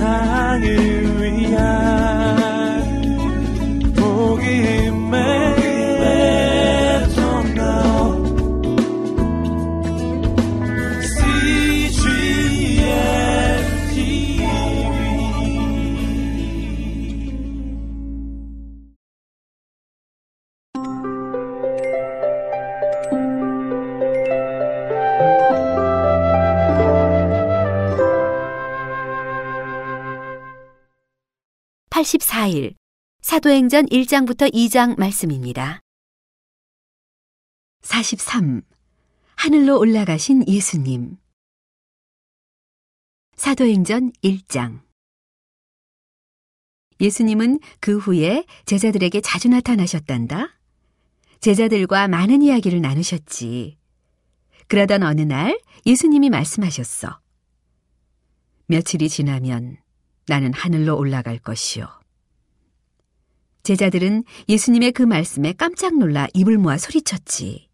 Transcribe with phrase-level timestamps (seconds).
[0.00, 0.89] 세상을
[32.00, 32.76] (84일)
[33.20, 35.80] 사도행전 1장부터 2장 말씀입니다.
[37.82, 38.62] 43.
[39.36, 41.18] 하늘로 올라가신 예수님
[43.36, 44.80] 사도행전 1장
[47.00, 50.58] 예수님은 그 후에 제자들에게 자주 나타나셨단다.
[51.40, 53.76] 제자들과 많은 이야기를 나누셨지.
[54.68, 57.20] 그러던 어느 날 예수님이 말씀하셨어.
[58.66, 59.78] 며칠이 지나면
[60.30, 61.99] 나는 하늘로 올라갈 것이요.
[63.62, 67.68] 제자들은 예수님의 그 말씀에 깜짝 놀라 입을 모아 소리쳤지.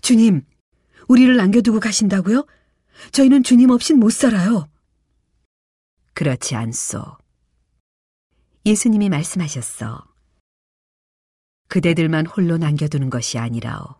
[0.00, 0.42] 주님,
[1.08, 2.46] 우리를 남겨두고 가신다고요?
[3.12, 4.68] 저희는 주님 없인 못 살아요.
[6.14, 7.18] 그렇지 않소.
[8.64, 10.06] 예수님이 말씀하셨어.
[11.68, 13.96] 그대들만 홀로 남겨두는 것이 아니라오.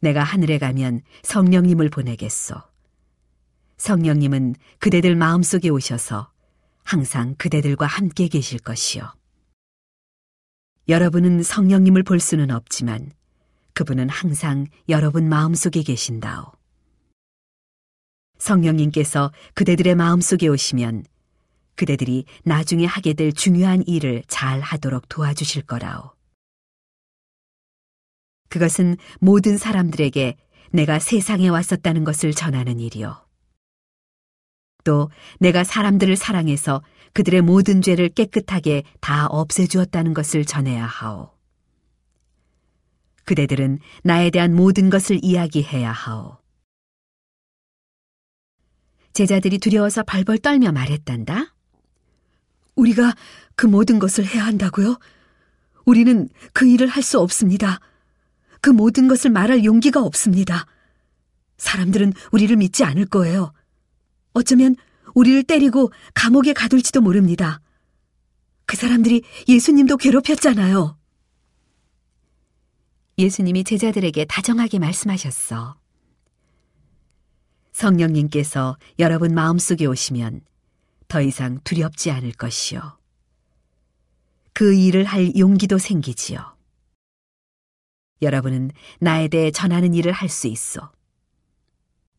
[0.00, 2.56] 내가 하늘에 가면 성령님을 보내겠소.
[3.78, 6.30] 성령님은 그대들 마음속에 오셔서
[6.84, 9.21] 항상 그대들과 함께 계실 것이요.
[10.88, 13.12] 여러분은 성령님을 볼 수는 없지만
[13.72, 16.52] 그분은 항상 여러분 마음속에 계신다오.
[18.38, 21.04] 성령님께서 그대들의 마음속에 오시면
[21.76, 26.14] 그대들이 나중에 하게 될 중요한 일을 잘 하도록 도와주실 거라오.
[28.48, 30.36] 그것은 모든 사람들에게
[30.72, 33.24] 내가 세상에 왔었다는 것을 전하는 일이요.
[34.84, 41.30] 또 내가 사람들을 사랑해서 그들의 모든 죄를 깨끗하게 다 없애주었다는 것을 전해야 하오.
[43.24, 46.38] 그대들은 나에 대한 모든 것을 이야기해야 하오.
[49.12, 51.54] 제자들이 두려워서 벌벌 떨며 말했단다.
[52.74, 53.14] 우리가
[53.54, 54.98] 그 모든 것을 해야 한다고요?
[55.84, 57.78] 우리는 그 일을 할 수 없습니다.
[58.62, 60.66] 그 모든 것을 말할 용기가 없습니다.
[61.58, 63.52] 사람들은 우리를 믿지 않을 거예요.
[64.32, 64.76] 어쩌면
[65.14, 67.60] 우리를 때리고 감옥에 가둘지도 모릅니다.
[68.66, 70.96] 그 사람들이 예수님도 괴롭혔잖아요.
[73.18, 75.76] 예수님이 제자들에게 다정하게 말씀하셨어.
[77.72, 80.42] 성령님께서 여러분 마음속에 오시면
[81.08, 82.98] 더 이상 두렵지 않을 것이요.
[84.54, 86.56] 그 일을 할 용기도 생기지요.
[88.22, 88.70] 여러분은
[89.00, 90.92] 나에 대해 전하는 일을 할 수 있어.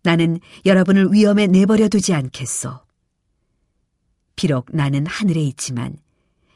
[0.03, 2.82] 나는 여러분을 위험에 내버려 두지 않겠소.
[4.35, 5.97] 비록 나는 하늘에 있지만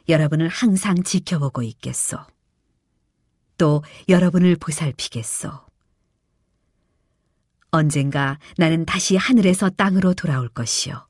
[0.10, 2.18] 여러분을 항상 지켜보고 있겠소.
[3.58, 5.52] 또 여러분을 보살피겠소.
[7.72, 11.08] 언젠가 나는 다시 하늘에서 땅으로 돌아올 것이요.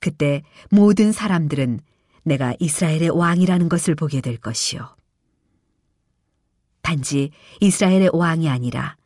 [0.00, 1.80] 그때 모든 사람들은
[2.24, 4.96] 내가 이스라엘의 왕이라는 것을 보게 될 것이요.
[6.82, 8.96] 단지 이스라엘의 왕이 아니라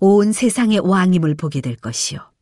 [0.00, 2.33] 온 세상의 왕임을 보게 될 것이요.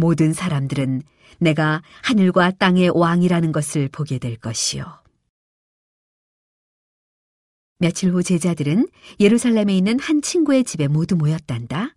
[0.00, 1.02] 모든 사람들은
[1.38, 4.84] 내가 하늘과 땅의 왕이라는 것을 보게 될 것이요.
[7.78, 8.88] 며칠 후 제자들은
[9.20, 11.94] 예루살렘에 있는 한 친구의 집에 모두 모였단다.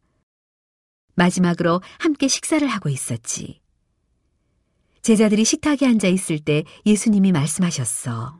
[1.15, 3.61] 마지막으로 함께 식사를 하고 있었지.
[5.01, 8.39] 제자들이 식탁에 앉아 있을 때 예수님이 말씀하셨어.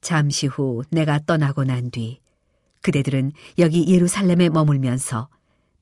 [0.00, 2.20] 잠시 후 내가 떠나고 난 뒤
[2.82, 5.28] 그대들은 여기 예루살렘에 머물면서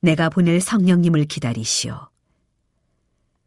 [0.03, 2.09] 내가 보낼 성령님을 기다리시오.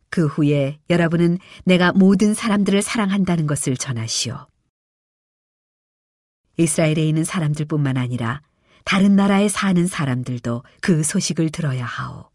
[0.09, 4.47] 그 후에 여러분은 내가 모든 사람들을 사랑한다는 것을 전하시오.
[6.57, 8.41] 이스라엘에 있는 사람들뿐만 아니라
[8.85, 12.31] 다른 나라에 사는 사람들도 그 소식을 들어야 하오.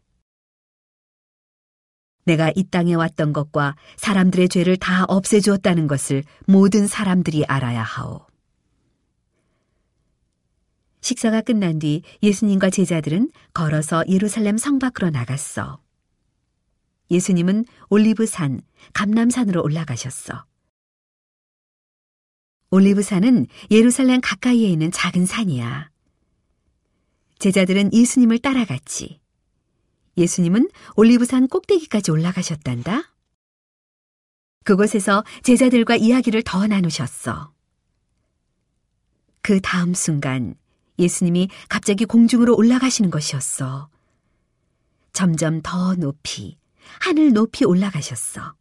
[2.25, 8.27] 내가 이 땅에 왔던 것과 사람들의 죄를 다 없애주었다는 것을 모든 사람들이 알아야 하오.
[11.01, 15.81] 식사가 끝난 뒤 예수님과 제자들은 걸어서 예루살렘 성 밖으로 나갔어.
[17.09, 18.61] 예수님은 올리브산,
[18.93, 20.45] 감남산으로 올라가셨어.
[22.69, 25.89] 올리브산은 예루살렘 가까이에 있는 작은 산이야.
[27.39, 29.19] 제자들은 예수님을 따라갔지.
[30.15, 33.13] 예수님은 올리브산 꼭대기까지 올라가셨단다.
[34.63, 37.51] 그곳에서 제자들과 이야기를 더 나누셨어.
[39.41, 40.55] 그 다음 순간
[41.01, 43.89] 예수님이 갑자기 공중으로 올라가시는 것이었어.
[45.13, 46.57] 점점 더 높이,
[46.99, 48.53] 하늘 높이 올라가셨어.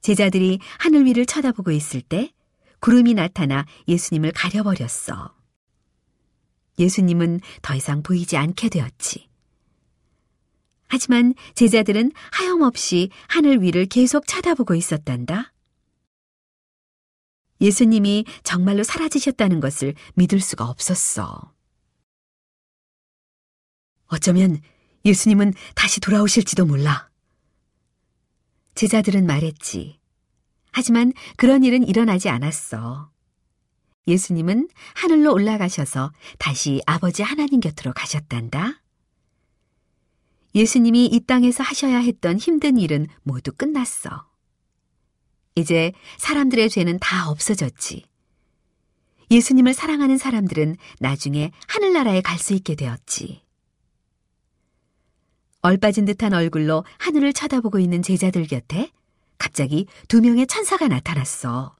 [0.00, 2.32] 제자들이 하늘 위를 쳐다보고 있을 때
[2.80, 5.34] 구름이 나타나 예수님을 가려버렸어.
[6.78, 9.28] 예수님은 더 이상 보이지 않게 되었지.
[10.88, 15.52] 하지만 제자들은 하염없이 하늘 위를 계속 쳐다보고 있었단다.
[17.60, 21.52] 예수님이 정말로 사라지셨다는 것을 믿을 수가 없었어.
[24.06, 24.60] 어쩌면
[25.04, 27.10] 예수님은 다시 돌아오실지도 몰라.
[28.74, 29.98] 제자들은 말했지.
[30.72, 33.10] 하지만 그런 일은 일어나지 않았어.
[34.06, 38.82] 예수님은 하늘로 올라가셔서 다시 아버지 하나님 곁으로 가셨단다.
[40.54, 44.28] 예수님이 이 땅에서 하셔야 했던 힘든 일은 모두 끝났어.
[45.56, 48.04] 이제 사람들의 죄는 다 없어졌지.
[49.30, 53.42] 예수님을 사랑하는 사람들은 나중에 하늘나라에 갈 수 있게 되었지.
[55.62, 58.92] 얼빠진 듯한 얼굴로 하늘을 쳐다보고 있는 제자들 곁에
[59.38, 61.74] 갑자기 두 명의 천사가 나타났어.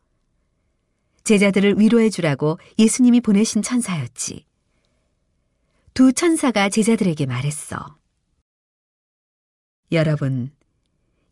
[1.22, 4.44] 제자들을 위로해 주라고 예수님이 보내신 천사였지.
[5.94, 7.96] 두 천사가 제자들에게 말했어.
[9.92, 10.50] 여러분,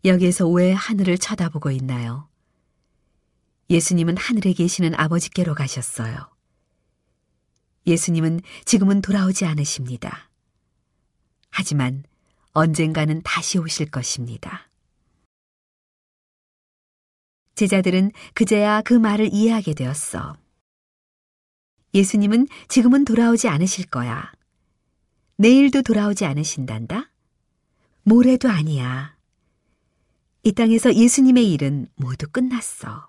[0.05, 2.29] 여기에서 왜 하늘을 쳐다보고 있나요?
[3.71, 6.31] 예수님은 하늘에 계시는 아버지께로 가셨어요.
[7.87, 10.31] 예수님은 지금은 돌아오지 않으십니다.
[11.51, 12.05] 하지만
[12.53, 14.69] 언젠가는 다시 오실 것입니다.
[17.55, 20.37] 제자들은 그제야 그 말을 이해하게 되었어.
[21.95, 24.33] 예수님은 지금은 돌아오지 않으실 거야.
[25.37, 27.11] 내일도 돌아오지 않으신단다?
[28.03, 29.17] 모레도 아니야.
[30.43, 33.09] 이 땅에서 예수님의 일은 모두 끝났어.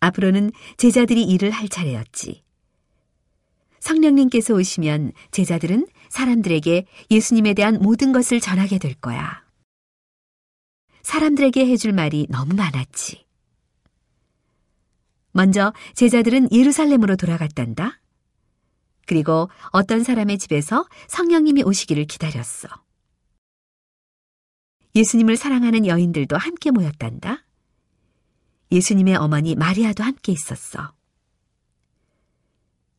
[0.00, 2.42] 앞으로는 제자들이 일을 할 차례였지.
[3.80, 9.42] 성령님께서 오시면 제자들은 사람들에게 예수님에 대한 모든 것을 전하게 될 거야.
[11.02, 13.24] 사람들에게 해줄 말이 너무 많았지.
[15.32, 18.00] 먼저 제자들은 예루살렘으로 돌아갔단다.
[19.06, 22.68] 그리고 어떤 사람의 집에서 성령님이 오시기를 기다렸어.
[24.94, 27.44] 예수님을 사랑하는 여인들도 함께 모였단다.
[28.72, 30.92] 예수님의 어머니 마리아도 함께 있었어.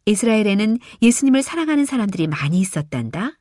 [0.05, 3.33] 이스라엘에는 예수님을 사랑하는 사람들이 많이 있었단다.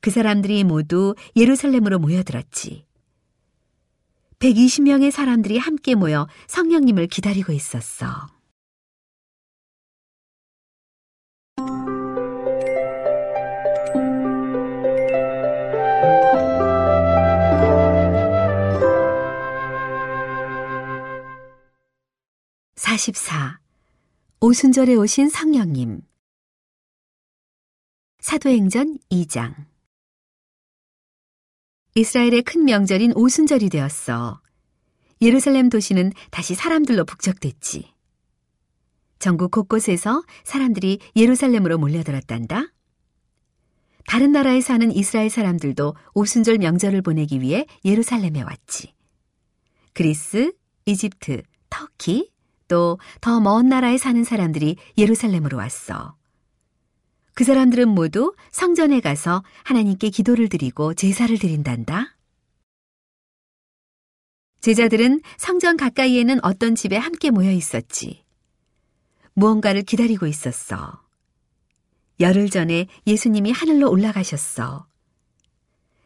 [0.00, 2.84] 그 사람들이 모두 예루살렘으로 모여들었지.
[4.40, 8.31] 120명의 사람들이 함께 모여 성령님을 기다리고 있었어.
[23.02, 23.58] 사십사
[24.40, 26.02] 오순절에 오신 성령님
[28.20, 29.56] 사도행전 2장
[31.96, 34.40] 이스라엘의 큰 명절인 오순절이 되었어.
[35.20, 37.92] 예루살렘 도시는 다시 사람들로 북적댔지.
[39.18, 42.66] 전국 곳곳에서 사람들이 예루살렘으로 몰려들었단다.
[44.06, 48.94] 다른 나라에 사는 이스라엘 사람들도 오순절 명절을 보내기 위해 예루살렘에 왔지.
[49.92, 50.52] 그리스,
[50.86, 52.31] 이집트, 터키,
[52.72, 56.16] 또 더 먼 나라에 사는 사람들이 예루살렘으로 왔어.
[57.34, 62.16] 그 사람들은 모두 성전에 가서 하나님께 기도를 드리고 제사를 드린단다.
[64.62, 68.24] 제자들은 성전 가까이에는 어떤 집에 함께 모여 있었지.
[69.34, 71.02] 무언가를 기다리고 있었어.
[72.20, 74.86] 열흘 전에 예수님이 하늘로 올라가셨어.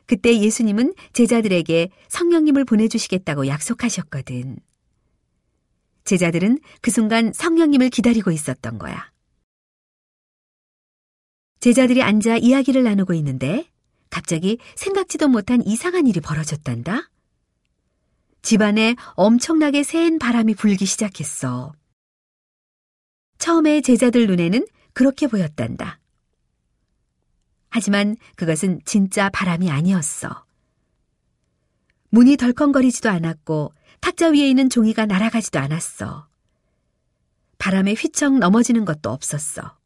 [0.06, 4.56] 그때 예수님은 제자들에게 성령님을 보내주시겠다고 약속하셨거든.
[6.06, 9.12] 제자들은 그 순간 성령님을 기다리고 있었던 거야.
[11.60, 13.68] 제자들이 앉아 이야기를 나누고 있는데
[14.08, 17.10] 갑자기 생각지도 못한 이상한 일이 벌어졌단다.
[18.42, 21.74] 집안에 엄청나게 센 바람이 불기 시작했어.
[23.38, 25.98] 처음에 제자들 눈에는 그렇게 보였단다.
[27.68, 30.44] 하지만 그것은 진짜 바람이 아니었어.
[32.10, 36.28] 문이 덜컹거리지도 않았고 탁자 위에 있는 종이가 날아가지도 않았어.
[37.58, 39.76] 바람에 휘청 넘어지는 것도 없었어.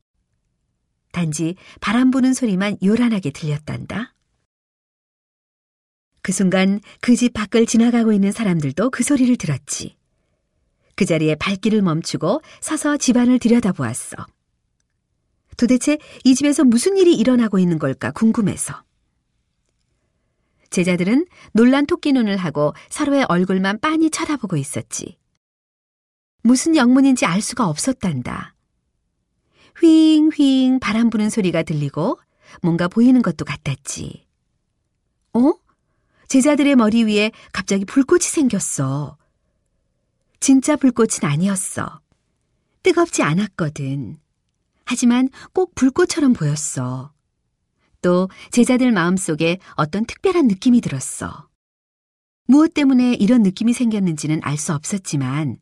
[1.13, 4.15] 단지 바람 부는 소리만 요란하게 들렸단다.
[6.23, 9.97] 그 순간 그 집 밖을 지나가고 있는 사람들도 그 소리를 들었지.
[10.95, 14.27] 그 자리에 발길을 멈추고 서서 집안을 들여다보았어.
[15.57, 18.83] 도대체 이 집에서 무슨 일이 일어나고 있는 걸까 궁금해서.
[20.71, 25.19] 제자들은 놀란 토끼 눈을 하고 서로의 얼굴만 빤히 쳐다보고 있었지.
[26.43, 28.55] 무슨 영문인지 알 수가 없었단다.
[29.79, 32.19] 휘잉휘잉 바람 부는 소리가 들리고
[32.63, 34.27] 뭔가 보이는 것도 같았지.
[35.35, 35.53] 어?
[36.29, 39.17] 제자들의 머리 위에 갑자기 불꽃이 생겼어.
[40.39, 42.01] 진짜 불꽃은 아니었어.
[42.83, 44.19] 뜨겁지 않았거든.
[44.85, 47.13] 하지만 꼭 불꽃처럼 보였어.
[48.03, 51.49] 또 제자들 마음속에 어떤 특별한 느낌이 들었어.
[52.47, 55.59] 무엇 때문에 이런 느낌이 생겼는지는 알 수 없었지만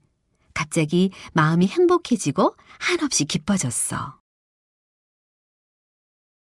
[0.55, 4.19] 갑자기 마음이 행복해지고 한없이 기뻐졌어.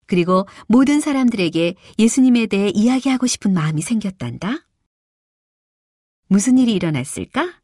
[0.08, 4.66] 그리고 모든 사람들에게 예수님에 대해 이야기하고 싶은 마음이 생겼단다.
[6.28, 7.62] 무슨 일이 일어났을까?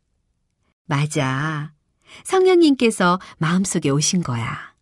[0.86, 1.74] 맞아.
[2.24, 4.76] 성령님께서 마음속에 오신 거야.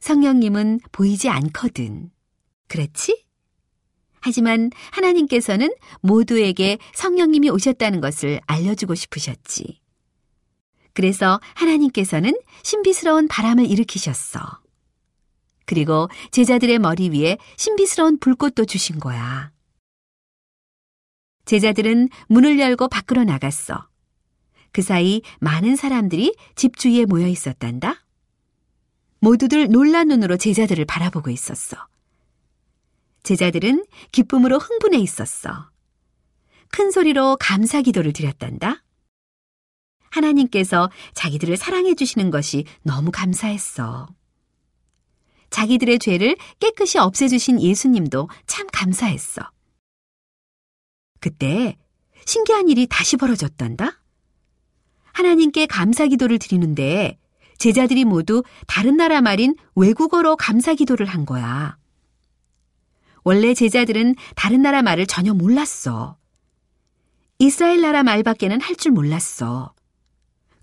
[0.00, 2.10] 성령님은 보이지 않거든.
[2.72, 3.26] 그렇지?
[4.20, 9.82] 하지만 하나님께서는 모두에게 성령님이 오셨다는 것을 알려주고 싶으셨지.
[10.94, 14.40] 그래서 하나님께서는 신비스러운 바람을 일으키셨어.
[15.66, 19.52] 그리고 제자들의 머리 위에 신비스러운 불꽃도 주신 거야.
[21.44, 23.86] 제자들은 문을 열고 밖으로 나갔어.
[24.70, 28.02] 그 사이 많은 사람들이 집 주위에 모여 있었단다.
[29.18, 31.91] 모두들 놀란 눈으로 제자들을 바라보고 있었어.
[33.22, 35.70] 제자들은 기쁨으로 흥분해 있었어.
[36.70, 38.82] 큰 소리로 감사 기도를 드렸단다.
[40.10, 44.08] 하나님께서 자기들을 사랑해 주시는 것이 너무 감사했어.
[45.50, 49.42] 자기들의 죄를 깨끗이 없애주신 예수님도 참 감사했어.
[51.20, 51.76] 그때
[52.24, 54.02] 신기한 일이 다시 벌어졌단다.
[55.12, 57.18] 하나님께 감사 기도를 드리는데
[57.58, 61.76] 제자들이 모두 다른 나라 말인 외국어로 감사 기도를 한 거야.
[63.24, 66.16] 원래 제자들은 다른 나라 말을 전혀 몰랐어.
[67.38, 69.74] 이스라엘 나라 말밖에는 할 줄 몰랐어.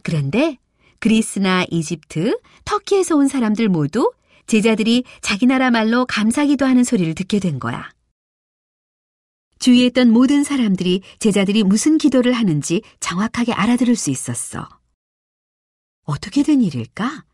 [0.03, 0.57] 그런데
[0.99, 4.11] 그리스나 이집트, 터키에서 온 사람들 모두
[4.47, 7.89] 제자들이 자기 나라 말로 감사기도 하는 소리를 듣게 된 거야.
[9.59, 14.67] 주위에 있던 모든 사람들이 제자들이 무슨 기도를 하는지 정확하게 알아들을 수 있었어.
[16.03, 17.25] 어떻게 된 일일까?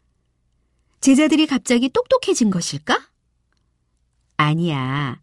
[1.01, 3.00] 제자들이 갑자기 똑똑해진 것일까?
[4.38, 5.22] 아니야.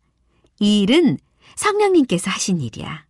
[0.61, 1.19] 이 일은
[1.57, 3.07] 성령님께서 하신 일이야.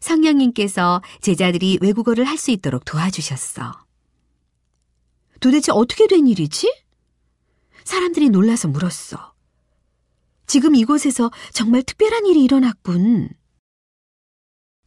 [0.00, 3.84] 성령님께서 제자들이 외국어를 할 수 있도록 도와주셨어.
[5.40, 6.72] 도대체 어떻게 된 일이지?
[7.84, 9.34] 사람들이 놀라서 물었어.
[10.46, 13.28] 지금 이곳에서 정말 특별한 일이 일어났군.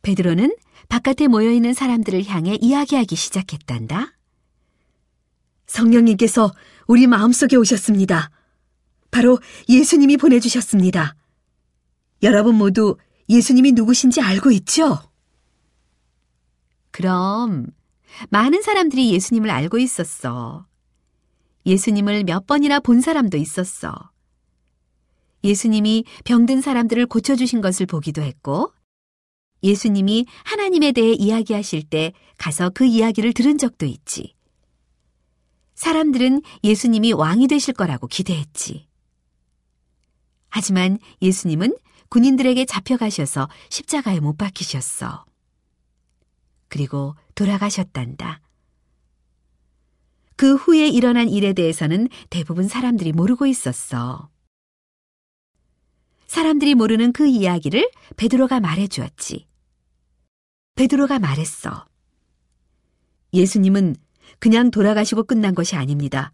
[0.02, 0.56] 베드로는
[0.90, 4.18] 바깥에 모여있는 사람들을 향해 이야기하기 시작했단다.
[5.68, 6.52] 성령님께서
[6.88, 8.30] 우리 마음속에 오셨습니다.
[9.14, 9.40] 바로
[9.70, 11.16] 예수님이 보내주셨습니다.
[12.24, 12.98] 여러분 모두
[13.30, 15.00] 예수님이 누구신지 알고 있죠?
[16.90, 17.68] 그럼
[18.30, 20.66] 많은 사람들이 예수님을 알고 있었어.
[21.68, 23.94] 예수님을 몇 번이나 본 사람도 있었어.
[25.44, 28.74] 예수님이 병든 사람들을 고쳐주신 것을 보기도 했고,
[29.62, 34.34] 예수님이 하나님에 대해 이야기하실 때 가서 그 이야기를 들은 적도 있지.
[35.76, 38.88] 사람들은 예수님이 왕이 되실 거라고 기대했지.
[40.56, 41.76] 하지만 예수님은
[42.10, 45.26] 군인들에게 잡혀가셔서 십자가에 못 박히셨어.
[46.68, 48.40] 그리고 돌아가셨단다.
[50.36, 54.30] 그 후에 일어난 일에 대해서는 대부분 사람들이 모르고 있었어.
[56.28, 59.48] 사람들이 모르는 그 이야기를 베드로가 말해 주었지.
[60.76, 61.88] 베드로가 말했어.
[63.34, 63.96] 예수님은
[64.38, 66.32] 그냥 돌아가시고 끝난 것이 아닙니다.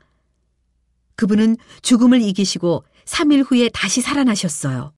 [1.15, 4.93] 그분은 죽음을 이기시고 3일 후에 다시 살아나셨어요.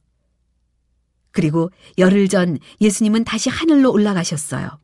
[1.31, 4.79] 그리고 열흘 전 예수님은 다시 하늘로 올라가셨어요.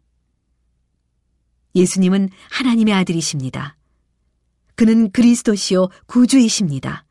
[1.75, 3.77] 예수님은 하나님의 아들이십니다.
[4.75, 7.05] 그는 그리스도시요 구주이십니다.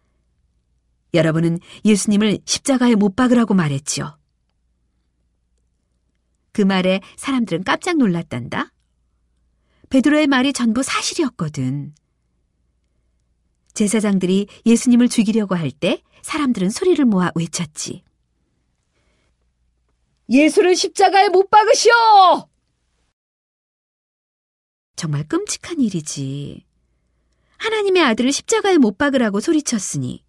[1.14, 4.18] 여러분은 예수님을 십자가에 못 박으라고 말했지요.
[6.52, 8.72] 그 말에 사람들은 깜짝 놀랐단다.
[9.90, 11.94] 베드로의 말이 전부 사실이었거든.
[13.76, 18.02] 제사장들이 예수님을 죽이려고 할 때 사람들은 소리를 모아 외쳤지.
[20.28, 22.48] 예수를 십자가에 못 박으시오!
[24.96, 26.64] 정말 끔찍한 일이지.
[27.58, 30.24] 하나님의 아들을 십자가에 못 박으라고 소리쳤으니.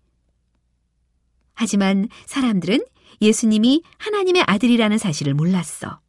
[1.54, 2.86] 하지만 사람들은
[3.22, 6.00] 예수님이 하나님의 아들이라는 사실을 몰랐어.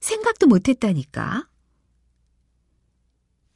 [0.00, 1.47] 생각도 못했다니까.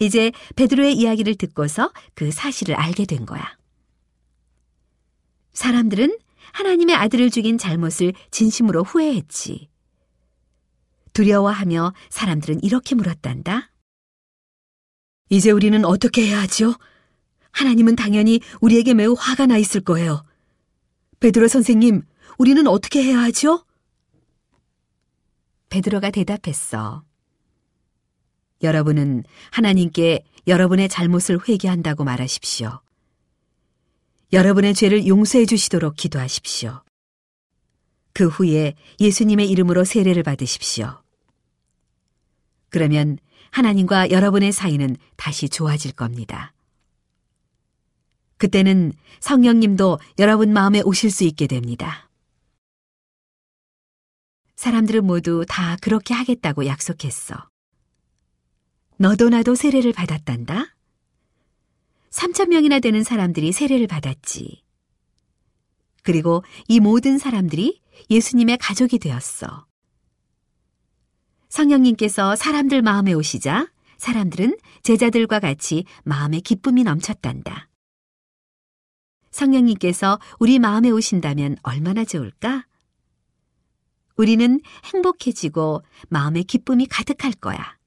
[0.02, 3.56] 이제 베드로의 이야기를 듣고서 그 사실을 알게 된 거야.
[5.52, 6.18] 사람들은
[6.52, 9.68] 하나님의 아들을 죽인 잘못을 진심으로 후회했지.
[11.12, 13.70] 두려워하며 사람들은 이렇게 물었단다.
[15.30, 16.74] 이제 우리는 어떻게 해야 하죠?
[17.52, 20.24] 하나님은 당연히 우리에게 매우 화가 나 있을 거예요.
[21.20, 22.02] 베드로 선생님,
[22.38, 23.64] 우리는 어떻게 해야 하죠?
[25.68, 27.04] 베드로가 대답했어.
[28.62, 32.80] 여러분은 하나님께 여러분의 잘못을 회개한다고 말하십시오.
[34.32, 36.82] 여러분의 죄를 용서해 주시도록 기도하십시오.
[38.14, 41.02] 그 후에 예수님의 이름으로 세례를 받으십시오.
[42.70, 43.18] 그러면
[43.50, 46.54] 하나님과 여러분의 사이는 다시 좋아질 겁니다.
[48.38, 52.08] 그때는 성령님도 여러분 마음에 오실 수 있게 됩니다.
[54.56, 57.51] 사람들은 모두 다 그렇게 하겠다고 약속했어.
[59.02, 60.76] 너도 나도 세례를 받았단다?
[62.10, 64.62] 3천 명이나 되는 사람들이 세례를 받았지.
[66.04, 67.80] 그리고 이 모든 사람들이
[68.10, 69.66] 예수님의 가족이 되었어.
[71.48, 77.68] 성령님께서 사람들 마음에 오시자 사람들은 제자들과 같이 마음에 기쁨이 넘쳤단다.
[79.32, 82.68] 성령님께서 우리 마음에 오신다면 얼마나 좋을까?
[84.16, 84.60] 우리는
[84.94, 87.81] 행복해지고 마음에 기쁨이 가득할 거야.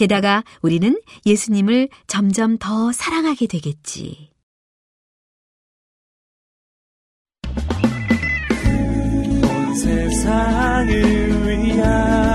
[0.00, 4.30] 게다가 우리는 예수님을 점점 더 사랑하게 되겠지.
[9.44, 10.88] 온 세상을
[11.46, 12.29] 위한